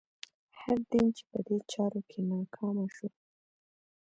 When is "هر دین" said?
0.61-1.07